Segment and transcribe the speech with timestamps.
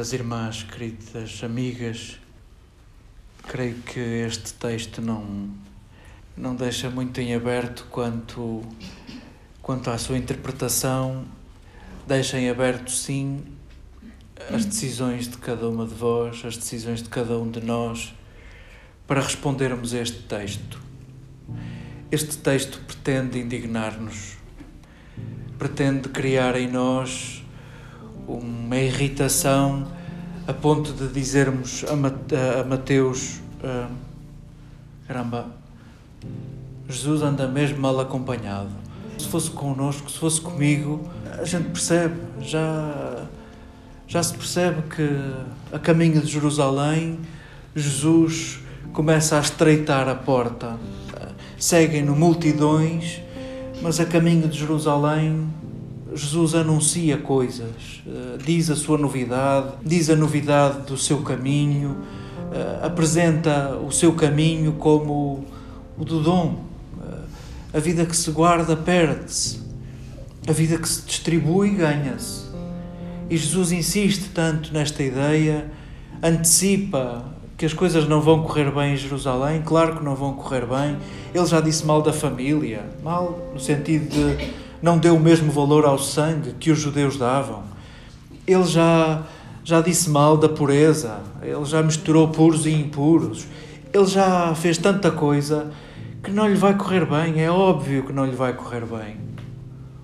[0.00, 2.18] Queridas irmãs, queridas amigas,
[3.46, 5.50] creio que este texto não,
[6.34, 8.62] não deixa muito em aberto quanto,
[9.60, 11.26] quanto à sua interpretação,
[12.08, 13.44] deixa em aberto, sim,
[14.50, 18.14] as decisões de cada uma de vós, as decisões de cada um de nós,
[19.06, 20.80] para respondermos a este texto.
[22.10, 24.38] Este texto pretende indignar-nos,
[25.58, 27.39] pretende criar em nós
[28.38, 29.86] uma irritação
[30.46, 33.90] a ponto de dizermos a Mateus: uh,
[35.06, 35.46] caramba,
[36.88, 38.70] Jesus anda mesmo mal acompanhado.
[39.18, 41.08] Se fosse connosco, se fosse comigo,
[41.38, 43.26] a gente percebe, já,
[44.08, 47.18] já se percebe que a caminho de Jerusalém,
[47.76, 48.60] Jesus
[48.92, 50.78] começa a estreitar a porta.
[51.58, 53.20] Seguem-no multidões,
[53.82, 55.48] mas a caminho de Jerusalém
[56.14, 61.96] Jesus anuncia coisas, eh, diz a sua novidade, diz a novidade do seu caminho,
[62.52, 65.44] eh, apresenta o seu caminho como
[65.96, 66.64] o do dom.
[67.00, 69.60] Eh, a vida que se guarda perde-se,
[70.48, 72.50] a vida que se distribui ganha-se.
[73.28, 75.70] E Jesus insiste tanto nesta ideia,
[76.20, 77.24] antecipa
[77.56, 80.96] que as coisas não vão correr bem em Jerusalém, claro que não vão correr bem.
[81.32, 84.50] Ele já disse mal da família, mal no sentido de
[84.82, 87.62] não deu o mesmo valor ao sangue que os judeus davam.
[88.46, 89.22] Ele já,
[89.62, 93.46] já disse mal da pureza, ele já misturou puros e impuros,
[93.92, 95.70] ele já fez tanta coisa
[96.22, 99.16] que não lhe vai correr bem, é óbvio que não lhe vai correr bem.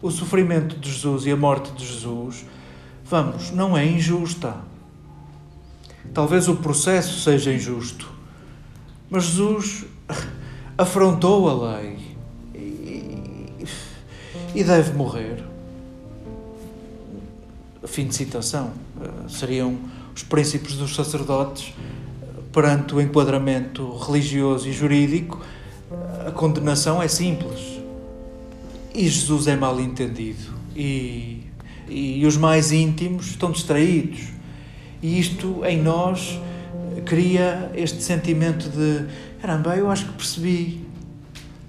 [0.00, 2.44] O sofrimento de Jesus e a morte de Jesus,
[3.04, 4.56] vamos, não é injusta.
[6.14, 8.08] Talvez o processo seja injusto,
[9.10, 9.84] mas Jesus
[10.78, 11.97] afrontou a lei
[14.54, 15.44] e deve morrer.
[17.86, 18.72] Fim de citação.
[19.00, 19.78] Eh, seriam
[20.14, 21.72] os princípios dos sacerdotes
[22.52, 25.40] perante o enquadramento religioso e jurídico.
[26.26, 27.80] A condenação é simples.
[28.94, 30.52] E Jesus é mal entendido.
[30.74, 31.44] E,
[31.88, 34.20] e os mais íntimos estão distraídos.
[35.02, 36.38] E isto em nós
[37.04, 39.06] cria este sentimento de
[39.40, 40.84] caramba, eu acho que percebi,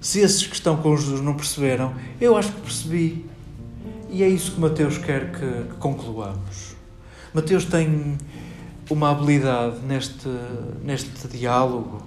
[0.00, 3.26] se esses que estão com Jesus não perceberam, eu acho que percebi.
[4.08, 6.74] E é isso que Mateus quer que, que concluamos.
[7.32, 8.18] Mateus tem
[8.88, 10.28] uma habilidade neste,
[10.82, 12.02] neste diálogo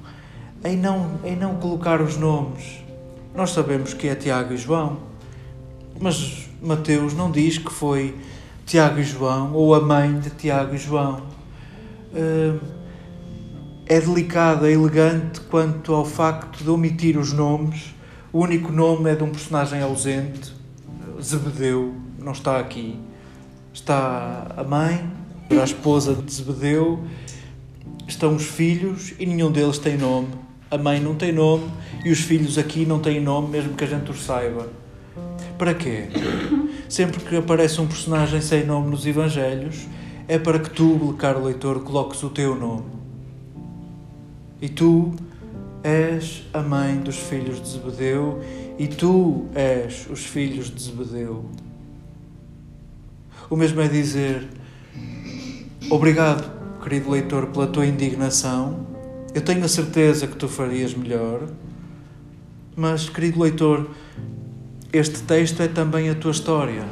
[0.64, 2.84] em não, em não colocar os nomes.
[3.36, 5.00] Nós sabemos que é Tiago e João,
[6.00, 8.16] mas Mateus não diz que foi
[8.66, 11.22] Tiago e João ou a mãe de Tiago e João.
[12.12, 12.83] Uh,
[13.94, 17.94] é delicada, é elegante quanto ao facto de omitir os nomes.
[18.32, 20.52] O único nome é de um personagem ausente,
[21.22, 22.98] Zebedeu, não está aqui.
[23.72, 25.08] Está a mãe,
[25.52, 27.04] a esposa de Zebedeu,
[28.08, 30.30] estão os filhos e nenhum deles tem nome.
[30.72, 31.70] A mãe não tem nome
[32.04, 34.70] e os filhos aqui não têm nome, mesmo que a gente os saiba.
[35.56, 36.08] Para quê?
[36.90, 39.86] Sempre que aparece um personagem sem nome nos Evangelhos,
[40.28, 42.93] é para que tu, caro leitor, coloques o teu nome.
[44.64, 45.14] E tu
[45.84, 48.42] és a mãe dos filhos de Zebedeu,
[48.80, 51.44] e tu és os filhos de Zebedeu.
[53.50, 54.48] O mesmo é dizer:
[55.90, 56.50] Obrigado,
[56.82, 58.88] querido leitor, pela tua indignação.
[59.36, 61.42] Eu tenho a certeza que tu farias melhor.
[62.74, 63.90] Mas, querido leitor,
[64.94, 66.86] este texto é também a tua história.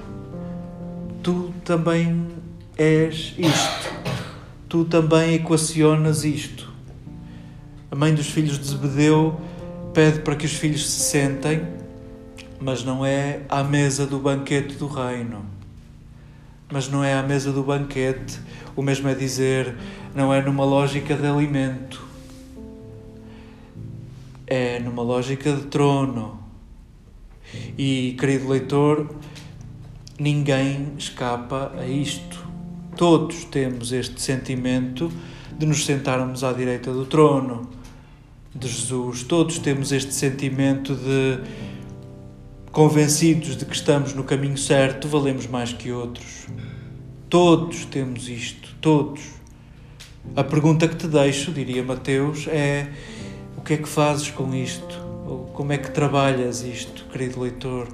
[1.24, 2.27] Tu também
[2.77, 3.94] és isto.
[4.67, 6.70] Tu também equacionas isto.
[7.91, 9.38] A mãe dos filhos de Zebedeu
[9.93, 11.61] pede para que os filhos se sentem,
[12.57, 15.45] mas não é à mesa do banquete do reino.
[16.71, 18.39] Mas não é à mesa do banquete,
[18.77, 19.75] o mesmo é dizer,
[20.15, 22.01] não é numa lógica de alimento.
[24.47, 26.41] É numa lógica de trono.
[27.77, 29.13] E, querido leitor,
[30.17, 32.41] ninguém escapa a isto.
[32.95, 35.11] Todos temos este sentimento
[35.59, 37.81] de nos sentarmos à direita do trono
[38.53, 39.24] de Jesus.
[39.24, 41.39] Todos temos este sentimento de
[42.71, 46.48] convencidos de que estamos no caminho certo, valemos mais que outros.
[47.30, 49.21] Todos temos isto, todos.
[50.36, 52.92] A pergunta que te deixo, diria Mateus, é:
[53.57, 55.00] o que é que fazes com isto?
[55.53, 57.88] Como é que trabalhas isto, querido leitor?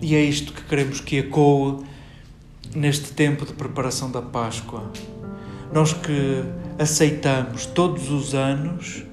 [0.00, 1.82] E é isto que queremos que ecoe
[2.74, 4.92] neste tempo de preparação da Páscoa.
[5.72, 6.44] Nós que
[6.78, 9.04] aceitamos todos os anos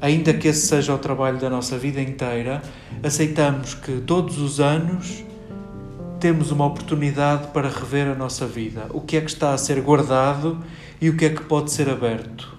[0.00, 2.62] ainda que esse seja o trabalho da nossa vida inteira,
[3.02, 5.24] aceitamos que todos os anos
[6.18, 8.86] temos uma oportunidade para rever a nossa vida.
[8.90, 10.58] O que é que está a ser guardado
[11.00, 12.54] e o que é que pode ser aberto?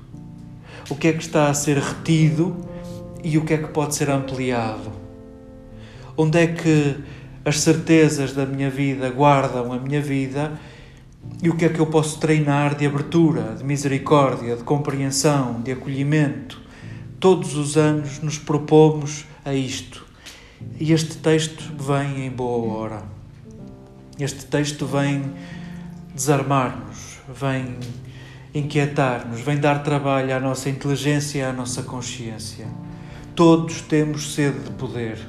[0.89, 2.57] O que é que está a ser retido
[3.23, 4.91] e o que é que pode ser ampliado?
[6.17, 6.97] Onde é que
[7.45, 10.51] as certezas da minha vida guardam a minha vida
[11.41, 15.71] e o que é que eu posso treinar de abertura, de misericórdia, de compreensão, de
[15.71, 16.61] acolhimento?
[17.21, 20.03] Todos os anos nos propomos a isto.
[20.79, 23.03] E este texto vem em boa hora.
[24.19, 25.31] Este texto vem
[26.15, 27.77] desarmar-nos, vem
[28.55, 32.65] inquietar-nos, vem dar trabalho à nossa inteligência e à nossa consciência.
[33.35, 35.19] Todos temos sede de poder.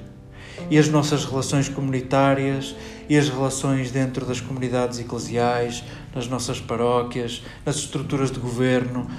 [0.70, 2.74] E as nossas relações comunitárias
[3.06, 5.84] e as relações dentro das comunidades eclesiais,
[6.14, 9.10] nas nossas paróquias, nas estruturas de governo,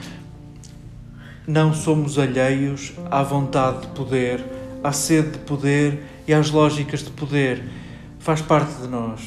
[1.47, 4.43] não somos alheios à vontade de poder,
[4.83, 7.63] à sede de poder e às lógicas de poder.
[8.19, 9.21] Faz parte de nós.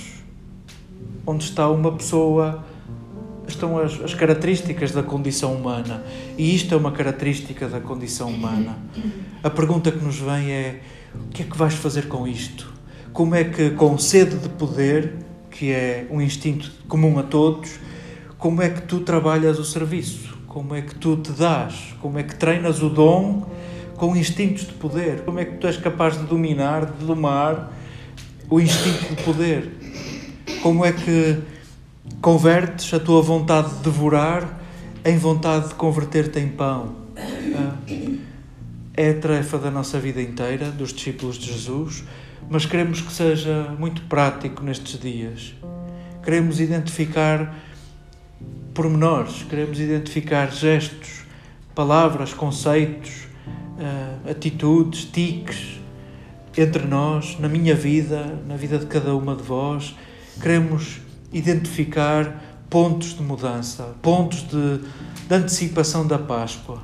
[1.26, 2.64] Onde está uma pessoa
[3.46, 6.02] estão as, as, características da condição humana.
[6.38, 8.76] E isto é uma característica da condição humana.
[9.42, 10.80] A pergunta que nos vem é:
[11.14, 12.72] o que é que vais fazer com isto?
[13.12, 15.14] Como é que, com sede de poder,
[15.50, 17.78] que é um instinto comum a todos,
[18.38, 20.36] como é que tu trabalhas o serviço?
[20.56, 21.94] Como é que tu te dás?
[22.00, 23.47] Como é que treinas o dom
[23.94, 25.20] com instintos de poder?
[25.20, 27.75] Como é que tu és capaz de dominar, de domar
[28.49, 29.70] o instinto de poder?
[30.62, 31.43] Como é que
[32.23, 34.58] convertes a tua vontade de devorar
[35.05, 36.97] em vontade de converter-te em pão.
[38.97, 42.02] É a tarefa da nossa vida inteira, dos discípulos de Jesus,
[42.49, 45.55] mas queremos que seja muito prático nestes dias.
[46.25, 47.55] Queremos identificar
[48.76, 51.23] pormenores, queremos identificar gestos,
[51.75, 53.25] palavras, conceitos,
[53.78, 55.81] uh, atitudes, tiques
[56.58, 59.96] entre nós, na minha vida, na vida de cada uma de vós.
[60.43, 61.00] Queremos
[61.32, 64.78] identificar pontos de mudança, pontos de,
[65.26, 66.82] de antecipação da Páscoa.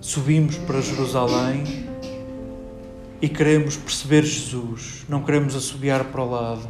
[0.00, 1.90] Subimos para Jerusalém
[3.20, 6.68] e queremos perceber Jesus, não queremos assobiar para o lado.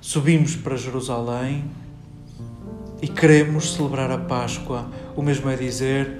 [0.00, 1.64] Subimos para Jerusalém
[3.02, 4.88] e queremos celebrar a Páscoa.
[5.16, 6.18] O mesmo é dizer,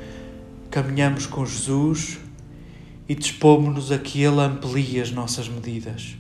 [0.69, 2.19] caminhamos com Jesus
[3.09, 6.17] e dispomos-nos a que Ele amplie as nossas medidas.